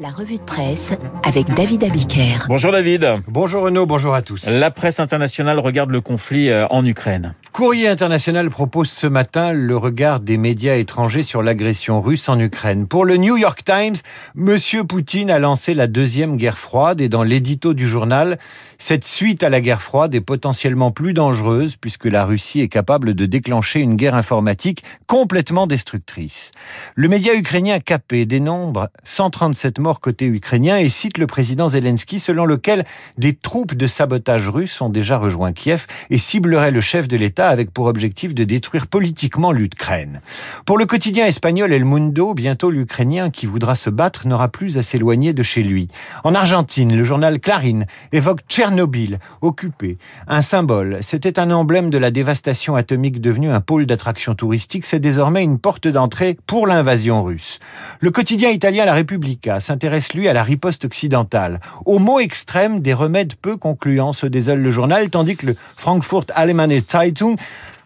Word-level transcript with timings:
La 0.00 0.10
revue 0.10 0.36
de 0.36 0.42
presse 0.42 0.92
avec 1.24 1.52
David 1.54 1.82
Abiker. 1.82 2.46
Bonjour 2.46 2.70
David. 2.70 3.06
Bonjour 3.26 3.62
Renaud, 3.62 3.86
bonjour 3.86 4.14
à 4.14 4.22
tous. 4.22 4.46
La 4.46 4.70
presse 4.70 5.00
internationale 5.00 5.58
regarde 5.58 5.90
le 5.90 6.00
conflit 6.00 6.50
euh, 6.50 6.66
en 6.68 6.84
Ukraine. 6.86 7.34
Courrier 7.58 7.88
international 7.88 8.50
propose 8.50 8.88
ce 8.88 9.08
matin 9.08 9.52
le 9.52 9.76
regard 9.76 10.20
des 10.20 10.36
médias 10.36 10.76
étrangers 10.76 11.24
sur 11.24 11.42
l'agression 11.42 12.00
russe 12.00 12.28
en 12.28 12.38
Ukraine. 12.38 12.86
Pour 12.86 13.04
le 13.04 13.16
New 13.16 13.36
York 13.36 13.64
Times, 13.64 13.96
Monsieur 14.36 14.84
Poutine 14.84 15.28
a 15.28 15.40
lancé 15.40 15.74
la 15.74 15.88
deuxième 15.88 16.36
guerre 16.36 16.56
froide 16.56 17.00
et 17.00 17.08
dans 17.08 17.24
l'édito 17.24 17.74
du 17.74 17.88
journal, 17.88 18.38
cette 18.80 19.04
suite 19.04 19.42
à 19.42 19.48
la 19.48 19.60
guerre 19.60 19.82
froide 19.82 20.14
est 20.14 20.20
potentiellement 20.20 20.92
plus 20.92 21.14
dangereuse 21.14 21.74
puisque 21.74 22.04
la 22.04 22.24
Russie 22.24 22.60
est 22.60 22.68
capable 22.68 23.14
de 23.14 23.26
déclencher 23.26 23.80
une 23.80 23.96
guerre 23.96 24.14
informatique 24.14 24.84
complètement 25.08 25.66
destructrice. 25.66 26.52
Le 26.94 27.08
média 27.08 27.34
ukrainien 27.34 27.80
KP 27.80 28.24
dénombre 28.24 28.88
137 29.02 29.80
morts 29.80 29.98
côté 29.98 30.26
ukrainien 30.26 30.78
et 30.78 30.88
cite 30.88 31.18
le 31.18 31.26
président 31.26 31.66
Zelensky 31.66 32.20
selon 32.20 32.46
lequel 32.46 32.84
des 33.16 33.34
troupes 33.34 33.74
de 33.74 33.88
sabotage 33.88 34.48
russes 34.48 34.80
ont 34.80 34.90
déjà 34.90 35.18
rejoint 35.18 35.52
Kiev 35.52 35.88
et 36.10 36.18
cibleraient 36.18 36.70
le 36.70 36.80
chef 36.80 37.08
de 37.08 37.16
l'État 37.16 37.47
avec 37.48 37.70
pour 37.70 37.86
objectif 37.86 38.34
de 38.34 38.44
détruire 38.44 38.86
politiquement 38.86 39.52
l'Ukraine. 39.52 40.20
Pour 40.64 40.78
le 40.78 40.86
quotidien 40.86 41.26
espagnol 41.26 41.72
El 41.72 41.84
Mundo, 41.84 42.34
bientôt 42.34 42.70
l'Ukrainien 42.70 43.30
qui 43.30 43.46
voudra 43.46 43.74
se 43.74 43.90
battre 43.90 44.26
n'aura 44.26 44.48
plus 44.48 44.78
à 44.78 44.82
s'éloigner 44.82 45.32
de 45.32 45.42
chez 45.42 45.62
lui. 45.62 45.88
En 46.24 46.34
Argentine, 46.34 46.96
le 46.96 47.04
journal 47.04 47.40
Clarín 47.40 47.86
évoque 48.12 48.40
Tchernobyl, 48.48 49.18
occupé, 49.40 49.98
un 50.26 50.40
symbole. 50.40 50.98
C'était 51.00 51.38
un 51.38 51.50
emblème 51.50 51.90
de 51.90 51.98
la 51.98 52.10
dévastation 52.10 52.76
atomique 52.76 53.20
devenue 53.20 53.50
un 53.50 53.60
pôle 53.60 53.86
d'attraction 53.86 54.34
touristique. 54.34 54.86
C'est 54.86 55.00
désormais 55.00 55.42
une 55.42 55.58
porte 55.58 55.88
d'entrée 55.88 56.36
pour 56.46 56.66
l'invasion 56.66 57.22
russe. 57.22 57.58
Le 58.00 58.10
quotidien 58.10 58.50
italien 58.50 58.84
La 58.84 58.94
Repubblica 58.94 59.60
s'intéresse 59.60 60.12
lui 60.14 60.28
à 60.28 60.32
la 60.32 60.42
riposte 60.42 60.84
occidentale. 60.84 61.60
Au 61.86 61.98
mot 61.98 62.20
extrême, 62.20 62.80
des 62.80 62.94
remèdes 62.94 63.34
peu 63.34 63.56
concluants 63.56 64.12
se 64.12 64.26
désole 64.26 64.60
le 64.60 64.70
journal, 64.70 65.10
tandis 65.10 65.36
que 65.36 65.46
le 65.46 65.56
Frankfurt 65.76 66.26
Allgemeine 66.34 66.78
Zeitung 66.80 67.36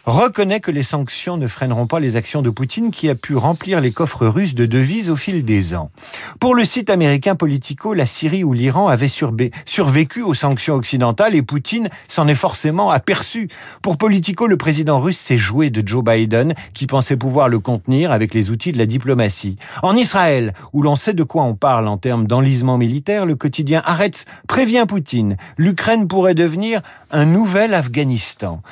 reconnaît 0.05 0.61
que 0.61 0.71
les 0.71 0.83
sanctions 0.83 1.37
ne 1.37 1.47
freineront 1.47 1.87
pas 1.87 2.01
les 2.01 2.17
actions 2.17 2.43
de 2.43 2.51
Poutine 2.51 2.91
qui 2.91 3.09
a 3.09 3.15
pu 3.15 3.37
remplir 3.37 3.81
les 3.81 3.93
coffres 3.93 4.27
russes 4.27 4.55
de 4.55 4.67
devises 4.67 5.11
au 5.11 5.17
fil 5.17 5.45
des 5.45 5.75
ans. 5.75 5.91
Pour 6.41 6.55
le 6.55 6.65
site 6.65 6.91
américain 6.91 7.37
Politico, 7.37 7.95
la 7.95 8.07
Syrie 8.07 8.43
ou 8.43 8.53
l'Iran 8.53 8.89
avaient 8.89 9.09
survécu 9.09 10.23
aux 10.23 10.35
sanctions 10.35 10.75
occidentales 10.75 11.35
et 11.35 11.43
Poutine 11.43 11.89
s'en 12.09 12.27
est 12.27 12.35
forcément 12.35 12.91
aperçu. 12.91 13.49
Pour 13.81 13.97
Politico, 13.97 14.47
le 14.47 14.57
président 14.57 15.01
russe 15.01 15.19
s'est 15.19 15.39
joué 15.39 15.71
de 15.71 15.87
Joe 15.87 16.03
Biden 16.03 16.55
qui 16.75 16.87
pensait 16.87 17.17
pouvoir 17.17 17.49
le 17.49 17.61
contenir 17.61 18.11
avec 18.11 18.35
les 18.35 18.51
outils 18.51 18.73
de 18.73 18.79
la 18.79 18.87
diplomatie. 18.87 19.57
En 19.83 19.97
Israël, 19.97 20.53
où 20.73 20.83
l'on 20.83 20.97
sait 20.97 21.15
de 21.15 21.23
quoi 21.23 21.45
on 21.45 21.55
parle 21.55 21.87
en 21.87 21.97
termes 21.97 22.27
d'enlisement 22.27 22.79
militaire, 22.79 23.25
le 23.25 23.37
quotidien 23.37 23.83
Haaretz 23.85 24.25
prévient 24.49 24.85
Poutine. 24.89 25.37
L'Ukraine 25.59 26.09
pourrait 26.09 26.35
devenir 26.35 26.83
un 27.11 27.25
nouvel 27.25 27.75
Afghanistan. 27.75 28.63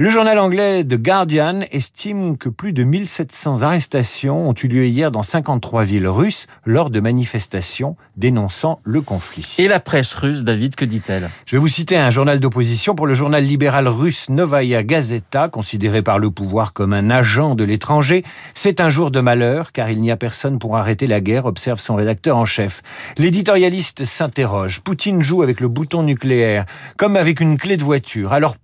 Le 0.00 0.08
journal 0.08 0.38
anglais 0.38 0.82
The 0.82 0.94
Guardian 0.94 1.60
estime 1.72 2.38
que 2.38 2.48
plus 2.48 2.72
de 2.72 2.84
1700 2.84 3.60
arrestations 3.60 4.48
ont 4.48 4.54
eu 4.54 4.66
lieu 4.66 4.86
hier 4.86 5.10
dans 5.10 5.22
53 5.22 5.84
villes 5.84 6.08
russes 6.08 6.46
lors 6.64 6.88
de 6.88 7.00
manifestations 7.00 7.96
dénonçant 8.16 8.80
le 8.82 9.02
conflit. 9.02 9.56
Et 9.58 9.68
la 9.68 9.78
presse 9.78 10.14
russe, 10.14 10.42
David, 10.42 10.74
que 10.74 10.86
dit-elle? 10.86 11.28
Je 11.44 11.54
vais 11.54 11.60
vous 11.60 11.68
citer 11.68 11.98
un 11.98 12.08
journal 12.08 12.40
d'opposition 12.40 12.94
pour 12.94 13.06
le 13.06 13.12
journal 13.12 13.44
libéral 13.44 13.88
russe 13.88 14.30
Novaya 14.30 14.82
Gazeta, 14.82 15.50
considéré 15.50 16.00
par 16.00 16.18
le 16.18 16.30
pouvoir 16.30 16.72
comme 16.72 16.94
un 16.94 17.10
agent 17.10 17.54
de 17.54 17.64
l'étranger. 17.64 18.24
C'est 18.54 18.80
un 18.80 18.88
jour 18.88 19.10
de 19.10 19.20
malheur 19.20 19.70
car 19.70 19.90
il 19.90 19.98
n'y 19.98 20.10
a 20.10 20.16
personne 20.16 20.58
pour 20.58 20.78
arrêter 20.78 21.08
la 21.08 21.20
guerre, 21.20 21.44
observe 21.44 21.78
son 21.78 21.96
rédacteur 21.96 22.38
en 22.38 22.46
chef. 22.46 22.80
L'éditorialiste 23.18 24.06
s'interroge. 24.06 24.80
Poutine 24.80 25.20
joue 25.22 25.42
avec 25.42 25.60
le 25.60 25.68
bouton 25.68 26.02
nucléaire 26.04 26.64
comme 26.96 27.16
avec 27.16 27.40
une 27.40 27.58
clé 27.58 27.76
de 27.76 27.84
voiture. 27.84 28.32
Alors 28.32 28.56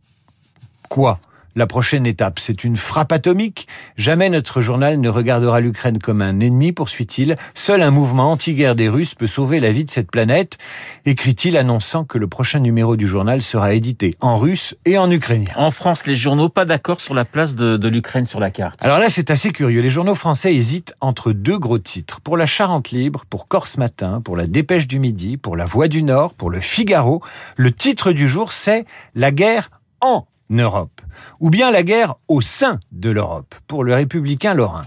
quoi? 0.89 1.19
La 1.59 1.66
prochaine 1.66 2.05
étape, 2.05 2.38
c'est 2.38 2.65
une 2.65 2.77
frappe 2.77 3.12
atomique? 3.12 3.66
Jamais 3.97 4.28
notre 4.28 4.61
journal 4.61 5.00
ne 5.00 5.09
regardera 5.09 5.61
l'Ukraine 5.61 5.99
comme 5.99 6.21
un 6.21 6.38
ennemi, 6.38 6.72
poursuit-il. 6.72 7.38
Seul 7.55 7.81
un 7.81 7.91
mouvement 7.91 8.31
anti-guerre 8.31 8.75
des 8.75 8.91
Russes 8.91 9.15
peut 9.15 9.27
sauver 9.27 9.59
la 9.59 9.72
vie 9.72 9.87
de 9.87 9.91
cette 9.91 10.11
planète, 10.11 10.59
écrit-il, 11.06 11.56
annonçant 11.56 12.05
que 12.05 12.19
le 12.19 12.27
prochain 12.27 12.59
numéro 12.59 12.94
du 12.97 13.06
journal 13.06 13.41
sera 13.41 13.72
édité 13.72 14.16
en 14.21 14.37
russe 14.37 14.77
et 14.84 14.99
en 14.99 15.11
ukrainien. 15.11 15.50
En 15.56 15.71
France, 15.71 16.05
les 16.05 16.15
journaux 16.15 16.50
pas 16.50 16.66
d'accord 16.66 17.00
sur 17.00 17.15
la 17.15 17.25
place 17.25 17.55
de, 17.55 17.78
de 17.78 17.88
l'Ukraine 17.88 18.27
sur 18.27 18.38
la 18.38 18.50
carte. 18.50 18.84
Alors 18.84 18.99
là, 18.99 19.09
c'est 19.09 19.31
assez 19.31 19.50
curieux. 19.50 19.81
Les 19.81 19.88
journaux 19.88 20.15
français 20.15 20.55
hésitent 20.55 20.93
entre 21.00 21.32
deux 21.32 21.59
gros 21.59 21.78
titres. 21.78 22.21
Pour 22.21 22.37
la 22.37 22.44
Charente 22.44 22.91
Libre, 22.91 23.25
pour 23.31 23.49
Corse 23.49 23.78
Matin, 23.78 24.21
pour 24.22 24.37
la 24.37 24.47
Dépêche 24.47 24.87
du 24.87 24.99
Midi, 24.99 25.38
pour 25.38 25.56
la 25.56 25.65
Voix 25.65 25.88
du 25.88 26.03
Nord, 26.03 26.34
pour 26.34 26.50
le 26.50 26.61
Figaro. 26.61 27.22
Le 27.56 27.72
titre 27.72 28.12
du 28.12 28.28
jour, 28.28 28.53
c'est 28.53 28.84
La 29.15 29.31
guerre 29.31 29.71
en 30.03 30.27
Europe, 30.51 31.01
ou 31.41 31.51
bien 31.51 31.71
la 31.71 31.83
guerre 31.83 32.17
au 32.29 32.41
sein 32.41 32.81
de 32.93 33.11
l'Europe, 33.11 33.55
pour 33.67 33.84
le 33.84 33.95
républicain 33.95 34.55
Lorrain. 34.55 34.84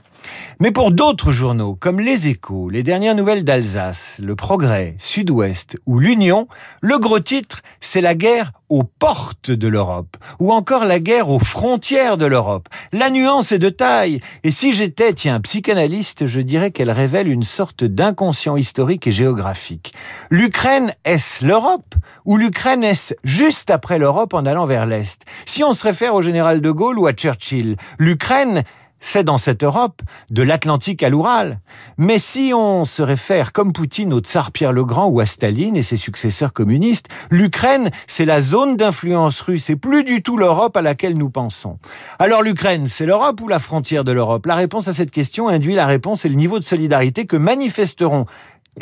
Mais 0.61 0.71
pour 0.71 0.91
d'autres 0.91 1.31
journaux, 1.31 1.77
comme 1.79 2.01
Les 2.01 2.27
Échos, 2.27 2.67
les 2.67 2.83
dernières 2.83 3.15
nouvelles 3.15 3.45
d'Alsace, 3.45 4.17
Le 4.21 4.35
Progrès, 4.35 4.93
Sud-Ouest 4.97 5.77
ou 5.85 5.99
l'Union, 5.99 6.49
le 6.81 6.99
gros 6.99 7.21
titre, 7.21 7.61
c'est 7.79 8.01
la 8.01 8.13
guerre 8.13 8.51
aux 8.67 8.83
portes 8.83 9.51
de 9.51 9.69
l'Europe, 9.69 10.17
ou 10.37 10.51
encore 10.51 10.83
la 10.83 10.99
guerre 10.99 11.29
aux 11.29 11.39
frontières 11.39 12.17
de 12.17 12.25
l'Europe. 12.25 12.67
La 12.91 13.09
nuance 13.09 13.53
est 13.53 13.57
de 13.57 13.69
taille, 13.69 14.19
et 14.43 14.51
si 14.51 14.73
j'étais, 14.73 15.13
tiens, 15.13 15.39
psychanalyste, 15.39 16.25
je 16.25 16.41
dirais 16.41 16.71
qu'elle 16.71 16.91
révèle 16.91 17.29
une 17.29 17.43
sorte 17.43 17.85
d'inconscient 17.85 18.57
historique 18.57 19.07
et 19.07 19.13
géographique. 19.13 19.93
L'Ukraine, 20.29 20.91
est-ce 21.05 21.45
l'Europe 21.45 21.95
Ou 22.25 22.35
l'Ukraine, 22.35 22.83
est-ce 22.83 23.13
juste 23.23 23.71
après 23.71 23.97
l'Europe 23.97 24.33
en 24.33 24.45
allant 24.45 24.65
vers 24.65 24.85
l'Est? 24.85 25.21
Si 25.45 25.63
on 25.63 25.71
se 25.71 25.83
réfère 25.83 26.15
au 26.15 26.21
général 26.21 26.59
de 26.59 26.69
Gaulle 26.69 26.99
ou 26.99 27.07
à 27.07 27.13
Churchill, 27.13 27.77
l'Ukraine, 27.97 28.63
c'est 28.99 29.23
dans 29.23 29.37
cette 29.37 29.63
Europe, 29.63 30.01
de 30.29 30.43
l'Atlantique 30.43 31.03
à 31.03 31.09
l'Oural. 31.09 31.59
Mais 31.97 32.17
si 32.17 32.51
on 32.55 32.85
se 32.85 33.01
réfère 33.01 33.53
comme 33.53 33.73
Poutine 33.73 34.13
au 34.13 34.19
tsar 34.19 34.51
Pierre 34.51 34.71
le 34.71 34.83
Grand 34.83 35.07
ou 35.07 35.19
à 35.19 35.25
Staline 35.25 35.75
et 35.75 35.83
ses 35.83 35.97
successeurs 35.97 36.53
communistes, 36.53 37.07
l'Ukraine, 37.29 37.91
c'est 38.07 38.25
la 38.25 38.41
zone 38.41 38.77
d'influence 38.77 39.41
russe 39.41 39.69
et 39.69 39.75
plus 39.75 40.03
du 40.03 40.21
tout 40.21 40.37
l'Europe 40.37 40.75
à 40.77 40.81
laquelle 40.81 41.17
nous 41.17 41.29
pensons. 41.29 41.77
Alors 42.19 42.41
l'Ukraine, 42.41 42.87
c'est 42.87 43.05
l'Europe 43.05 43.41
ou 43.41 43.47
la 43.47 43.59
frontière 43.59 44.03
de 44.03 44.11
l'Europe? 44.11 44.45
La 44.45 44.55
réponse 44.55 44.87
à 44.87 44.93
cette 44.93 45.11
question 45.11 45.47
induit 45.47 45.75
la 45.75 45.85
réponse 45.85 46.25
et 46.25 46.29
le 46.29 46.35
niveau 46.35 46.59
de 46.59 46.63
solidarité 46.63 47.25
que 47.25 47.37
manifesteront 47.37 48.25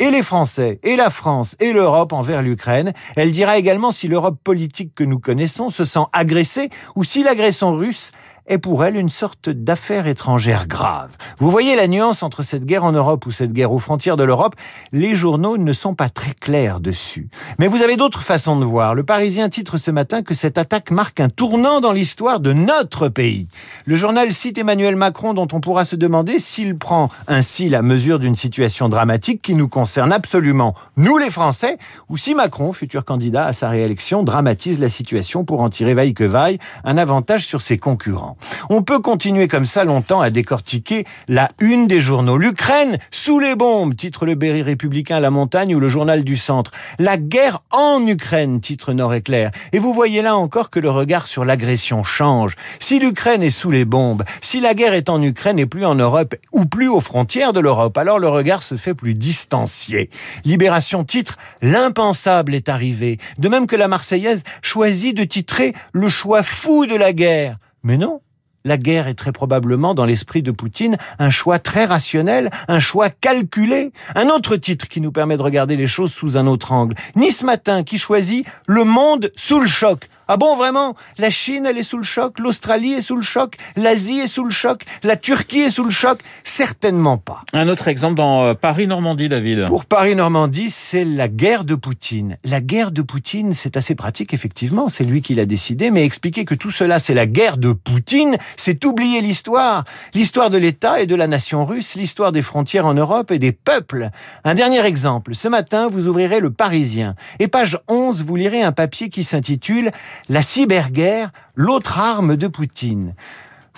et 0.00 0.10
les 0.10 0.22
Français, 0.22 0.78
et 0.84 0.96
la 0.96 1.10
France, 1.10 1.56
et 1.58 1.72
l'Europe 1.72 2.12
envers 2.12 2.42
l'Ukraine. 2.42 2.92
Elle 3.16 3.32
dira 3.32 3.58
également 3.58 3.90
si 3.90 4.06
l'Europe 4.06 4.38
politique 4.44 4.94
que 4.94 5.02
nous 5.02 5.18
connaissons 5.18 5.70
se 5.70 5.84
sent 5.84 6.04
agressée 6.12 6.70
ou 6.94 7.04
si 7.04 7.24
l'agression 7.24 7.74
russe 7.74 8.12
est 8.48 8.58
pour 8.58 8.84
elle 8.84 8.96
une 8.96 9.08
sorte 9.08 9.48
d'affaire 9.48 10.06
étrangère 10.06 10.66
grave. 10.66 11.16
Vous 11.38 11.50
voyez 11.50 11.76
la 11.76 11.86
nuance 11.86 12.22
entre 12.22 12.42
cette 12.42 12.64
guerre 12.64 12.84
en 12.84 12.92
Europe 12.92 13.26
ou 13.26 13.30
cette 13.30 13.52
guerre 13.52 13.72
aux 13.72 13.78
frontières 13.78 14.16
de 14.16 14.24
l'Europe? 14.24 14.56
Les 14.92 15.14
journaux 15.14 15.58
ne 15.58 15.72
sont 15.72 15.94
pas 15.94 16.08
très 16.08 16.32
clairs 16.32 16.80
dessus. 16.80 17.28
Mais 17.58 17.68
vous 17.68 17.82
avez 17.82 17.96
d'autres 17.96 18.22
façons 18.22 18.58
de 18.58 18.64
voir. 18.64 18.94
Le 18.94 19.04
Parisien 19.04 19.48
titre 19.48 19.76
ce 19.76 19.90
matin 19.90 20.22
que 20.22 20.34
cette 20.34 20.58
attaque 20.58 20.90
marque 20.90 21.20
un 21.20 21.28
tournant 21.28 21.80
dans 21.80 21.92
l'histoire 21.92 22.40
de 22.40 22.52
notre 22.52 23.08
pays. 23.08 23.48
Le 23.84 23.96
journal 23.96 24.32
cite 24.32 24.58
Emmanuel 24.58 24.96
Macron 24.96 25.34
dont 25.34 25.48
on 25.52 25.60
pourra 25.60 25.84
se 25.84 25.96
demander 25.96 26.38
s'il 26.38 26.76
prend 26.76 27.10
ainsi 27.26 27.68
la 27.68 27.82
mesure 27.82 28.18
d'une 28.18 28.34
situation 28.34 28.88
dramatique 28.88 29.42
qui 29.42 29.54
nous 29.54 29.68
concerne 29.68 30.12
absolument, 30.12 30.74
nous 30.96 31.18
les 31.18 31.30
Français, 31.30 31.78
ou 32.08 32.16
si 32.16 32.34
Macron, 32.34 32.72
futur 32.72 33.04
candidat 33.04 33.46
à 33.46 33.52
sa 33.52 33.68
réélection, 33.68 34.22
dramatise 34.22 34.78
la 34.78 34.88
situation 34.88 35.44
pour 35.44 35.60
en 35.60 35.68
tirer 35.68 35.94
vaille 35.94 36.14
que 36.14 36.24
vaille 36.24 36.58
un 36.84 36.96
avantage 36.96 37.46
sur 37.46 37.60
ses 37.60 37.78
concurrents. 37.78 38.37
On 38.70 38.82
peut 38.82 38.98
continuer 38.98 39.48
comme 39.48 39.66
ça 39.66 39.84
longtemps 39.84 40.20
à 40.20 40.30
décortiquer 40.30 41.04
la 41.28 41.48
une 41.60 41.86
des 41.86 42.00
journaux. 42.00 42.36
L'Ukraine 42.36 42.98
sous 43.10 43.38
les 43.38 43.54
bombes, 43.54 43.94
titre 43.94 44.26
le 44.26 44.34
Berry 44.34 44.62
républicain 44.62 45.20
La 45.20 45.30
Montagne 45.30 45.74
ou 45.74 45.80
le 45.80 45.88
Journal 45.88 46.24
du 46.24 46.36
Centre. 46.36 46.70
La 46.98 47.16
guerre 47.16 47.60
en 47.72 48.06
Ukraine, 48.06 48.60
titre 48.60 48.92
Nord-Éclair. 48.92 49.50
Et 49.72 49.78
vous 49.78 49.92
voyez 49.92 50.22
là 50.22 50.36
encore 50.36 50.70
que 50.70 50.80
le 50.80 50.90
regard 50.90 51.26
sur 51.26 51.44
l'agression 51.44 52.04
change. 52.04 52.56
Si 52.78 52.98
l'Ukraine 52.98 53.42
est 53.42 53.50
sous 53.50 53.70
les 53.70 53.84
bombes, 53.84 54.24
si 54.40 54.60
la 54.60 54.74
guerre 54.74 54.94
est 54.94 55.08
en 55.08 55.22
Ukraine 55.22 55.58
et 55.58 55.66
plus 55.66 55.84
en 55.84 55.94
Europe 55.94 56.34
ou 56.52 56.66
plus 56.66 56.88
aux 56.88 57.00
frontières 57.00 57.52
de 57.52 57.60
l'Europe, 57.60 57.96
alors 57.98 58.18
le 58.18 58.28
regard 58.28 58.62
se 58.62 58.76
fait 58.76 58.94
plus 58.94 59.14
distancié. 59.14 60.10
Libération 60.44 61.04
titre 61.04 61.38
L'impensable 61.62 62.54
est 62.54 62.68
arrivé. 62.68 63.18
De 63.38 63.48
même 63.48 63.66
que 63.66 63.76
la 63.76 63.88
Marseillaise 63.88 64.42
choisit 64.62 65.16
de 65.16 65.24
titrer 65.24 65.74
Le 65.92 66.08
choix 66.08 66.42
fou 66.42 66.86
de 66.86 66.94
la 66.94 67.12
guerre. 67.12 67.58
Mais 67.82 67.96
non, 67.96 68.20
la 68.68 68.76
guerre 68.76 69.08
est 69.08 69.14
très 69.14 69.32
probablement, 69.32 69.94
dans 69.94 70.04
l'esprit 70.04 70.42
de 70.42 70.52
Poutine, 70.52 70.96
un 71.18 71.30
choix 71.30 71.58
très 71.58 71.86
rationnel, 71.86 72.50
un 72.68 72.78
choix 72.78 73.08
calculé. 73.08 73.92
Un 74.14 74.28
autre 74.28 74.56
titre 74.56 74.86
qui 74.86 75.00
nous 75.00 75.10
permet 75.10 75.36
de 75.36 75.42
regarder 75.42 75.76
les 75.76 75.86
choses 75.86 76.12
sous 76.12 76.36
un 76.36 76.46
autre 76.46 76.72
angle. 76.72 76.94
Nice 77.16 77.42
Matin 77.42 77.82
qui 77.82 77.98
choisit 77.98 78.46
Le 78.66 78.84
monde 78.84 79.32
sous 79.34 79.58
le 79.58 79.66
choc. 79.66 80.08
Ah 80.30 80.36
bon, 80.36 80.56
vraiment? 80.56 80.94
La 81.16 81.30
Chine, 81.30 81.64
elle 81.64 81.78
est 81.78 81.82
sous 81.82 81.96
le 81.96 82.04
choc, 82.04 82.38
l'Australie 82.38 82.92
est 82.92 83.00
sous 83.00 83.16
le 83.16 83.22
choc, 83.22 83.56
l'Asie 83.76 84.18
est 84.18 84.26
sous 84.26 84.44
le 84.44 84.50
choc, 84.50 84.82
la 85.02 85.16
Turquie 85.16 85.60
est 85.60 85.70
sous 85.70 85.84
le 85.84 85.90
choc? 85.90 86.20
Certainement 86.44 87.16
pas. 87.16 87.44
Un 87.54 87.66
autre 87.66 87.88
exemple 87.88 88.16
dans 88.16 88.44
euh, 88.44 88.52
Paris-Normandie, 88.52 89.30
David. 89.30 89.64
Pour 89.64 89.86
Paris-Normandie, 89.86 90.68
c'est 90.68 91.06
la 91.06 91.28
guerre 91.28 91.64
de 91.64 91.74
Poutine. 91.74 92.36
La 92.44 92.60
guerre 92.60 92.90
de 92.90 93.00
Poutine, 93.00 93.54
c'est 93.54 93.78
assez 93.78 93.94
pratique, 93.94 94.34
effectivement, 94.34 94.90
c'est 94.90 95.04
lui 95.04 95.22
qui 95.22 95.34
l'a 95.34 95.46
décidé, 95.46 95.90
mais 95.90 96.04
expliquer 96.04 96.44
que 96.44 96.54
tout 96.54 96.70
cela, 96.70 96.98
c'est 96.98 97.14
la 97.14 97.24
guerre 97.24 97.56
de 97.56 97.72
Poutine, 97.72 98.36
c'est 98.58 98.84
oublier 98.84 99.22
l'histoire. 99.22 99.84
L'histoire 100.12 100.50
de 100.50 100.58
l'État 100.58 101.00
et 101.00 101.06
de 101.06 101.14
la 101.14 101.26
nation 101.26 101.64
russe, 101.64 101.94
l'histoire 101.94 102.32
des 102.32 102.42
frontières 102.42 102.84
en 102.84 102.92
Europe 102.92 103.30
et 103.30 103.38
des 103.38 103.52
peuples. 103.52 104.10
Un 104.44 104.52
dernier 104.52 104.84
exemple. 104.84 105.34
Ce 105.34 105.48
matin, 105.48 105.88
vous 105.88 106.06
ouvrirez 106.06 106.40
le 106.40 106.50
Parisien. 106.50 107.14
Et 107.38 107.48
page 107.48 107.78
11, 107.88 108.24
vous 108.24 108.36
lirez 108.36 108.62
un 108.62 108.72
papier 108.72 109.08
qui 109.08 109.24
s'intitule 109.24 109.90
la 110.28 110.42
cyberguerre, 110.42 111.30
l'autre 111.54 111.98
arme 111.98 112.36
de 112.36 112.46
Poutine. 112.46 113.14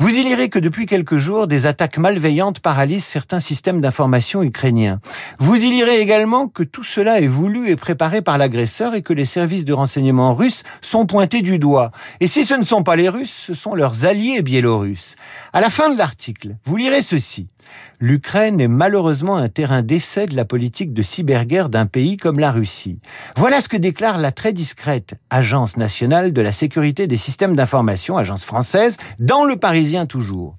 Vous 0.01 0.17
y 0.17 0.23
lirez 0.23 0.49
que 0.49 0.59
depuis 0.59 0.87
quelques 0.87 1.19
jours, 1.19 1.47
des 1.47 1.67
attaques 1.67 1.99
malveillantes 1.99 2.61
paralysent 2.61 3.05
certains 3.05 3.39
systèmes 3.39 3.83
d'information 3.83 4.43
ukrainiens. 4.43 4.99
Vous 5.39 5.63
y 5.63 5.69
lirez 5.69 6.01
également 6.01 6.49
que 6.49 6.63
tout 6.63 6.83
cela 6.83 7.21
est 7.21 7.27
voulu 7.27 7.69
et 7.69 7.77
préparé 7.77 8.23
par 8.23 8.39
l'agresseur 8.39 8.95
et 8.95 9.03
que 9.03 9.13
les 9.13 9.27
services 9.27 9.67
de 9.67 9.75
renseignement 9.75 10.33
russes 10.33 10.63
sont 10.81 11.05
pointés 11.05 11.43
du 11.43 11.59
doigt. 11.59 11.93
Et 12.21 12.27
si 12.27 12.47
ce 12.47 12.55
ne 12.55 12.63
sont 12.63 12.83
pas 12.83 12.97
les 12.97 13.11
Russes, 13.11 13.45
ce 13.47 13.53
sont 13.53 13.75
leurs 13.75 14.07
alliés 14.07 14.41
biélorusses. 14.41 15.17
À 15.53 15.61
la 15.61 15.69
fin 15.69 15.91
de 15.91 15.99
l'article, 15.99 16.57
vous 16.65 16.77
lirez 16.77 17.03
ceci. 17.03 17.49
L'Ukraine 18.01 18.61
est 18.61 18.69
malheureusement 18.69 19.37
un 19.37 19.49
terrain 19.49 19.83
d'essai 19.83 20.27
de 20.27 20.37
la 20.37 20.45
politique 20.45 20.95
de 20.95 21.03
cyberguerre 21.03 21.69
d'un 21.69 21.87
pays 21.87 22.17
comme 22.17 22.39
la 22.39 22.51
Russie. 22.51 22.99
Voilà 23.37 23.61
ce 23.61 23.69
que 23.69 23.77
déclare 23.77 24.19
la 24.19 24.33
très 24.33 24.53
discrète 24.53 25.15
Agence 25.29 25.77
nationale 25.77 26.33
de 26.33 26.41
la 26.41 26.53
sécurité 26.53 27.07
des 27.07 27.17
systèmes 27.17 27.57
d'information, 27.57 28.17
agence 28.17 28.45
française, 28.45 28.97
dans 29.19 29.45
le 29.45 29.57
Parisien 29.57 30.07
toujours. 30.07 30.57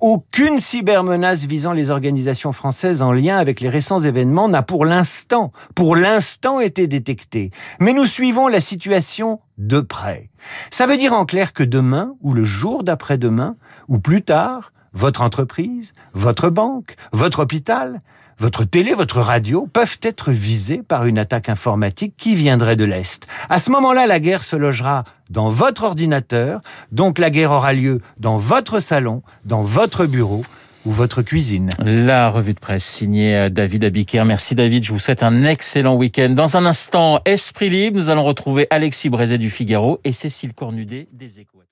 Aucune 0.00 0.58
cybermenace 0.58 1.44
visant 1.44 1.72
les 1.72 1.90
organisations 1.90 2.52
françaises 2.52 3.02
en 3.02 3.12
lien 3.12 3.38
avec 3.38 3.60
les 3.60 3.68
récents 3.68 4.00
événements 4.00 4.48
n'a 4.48 4.62
pour 4.62 4.84
l'instant, 4.84 5.52
pour 5.74 5.96
l'instant 5.96 6.60
été 6.60 6.86
détectée. 6.86 7.50
Mais 7.80 7.92
nous 7.92 8.06
suivons 8.06 8.48
la 8.48 8.60
situation 8.60 9.40
de 9.58 9.80
près. 9.80 10.30
Ça 10.70 10.86
veut 10.86 10.96
dire 10.96 11.12
en 11.12 11.24
clair 11.24 11.52
que 11.52 11.62
demain, 11.62 12.14
ou 12.20 12.32
le 12.32 12.44
jour 12.44 12.82
d'après-demain, 12.82 13.56
ou 13.88 13.98
plus 13.98 14.22
tard, 14.22 14.72
votre 14.92 15.22
entreprise, 15.22 15.92
votre 16.12 16.50
banque, 16.50 16.96
votre 17.12 17.40
hôpital, 17.40 18.00
votre 18.38 18.64
télé, 18.64 18.94
votre 18.94 19.20
radio 19.20 19.68
peuvent 19.72 19.98
être 20.02 20.32
visés 20.32 20.82
par 20.82 21.06
une 21.06 21.18
attaque 21.18 21.48
informatique 21.48 22.14
qui 22.16 22.34
viendrait 22.34 22.76
de 22.76 22.84
l'Est. 22.84 23.26
À 23.48 23.58
ce 23.58 23.70
moment-là, 23.70 24.06
la 24.06 24.18
guerre 24.18 24.42
se 24.42 24.56
logera 24.56 25.04
dans 25.30 25.48
votre 25.48 25.84
ordinateur, 25.84 26.60
donc 26.90 27.18
la 27.18 27.30
guerre 27.30 27.52
aura 27.52 27.72
lieu 27.72 28.00
dans 28.18 28.38
votre 28.38 28.80
salon, 28.80 29.22
dans 29.44 29.62
votre 29.62 30.06
bureau 30.06 30.44
ou 30.84 30.90
votre 30.90 31.22
cuisine. 31.22 31.70
La 31.78 32.30
revue 32.30 32.54
de 32.54 32.58
presse 32.58 32.84
signée 32.84 33.36
euh, 33.36 33.48
David 33.48 33.84
Abiker. 33.84 34.24
Merci 34.24 34.56
David, 34.56 34.82
je 34.82 34.92
vous 34.92 34.98
souhaite 34.98 35.22
un 35.22 35.44
excellent 35.44 35.94
week-end. 35.94 36.30
Dans 36.30 36.56
un 36.56 36.66
instant, 36.66 37.20
Esprit 37.24 37.70
Libre, 37.70 38.00
nous 38.00 38.10
allons 38.10 38.24
retrouver 38.24 38.66
Alexis 38.70 39.08
Brézet 39.08 39.38
du 39.38 39.50
Figaro 39.50 40.00
et 40.02 40.12
Cécile 40.12 40.52
Cornudet 40.52 41.06
des 41.12 41.38
Échos. 41.38 41.62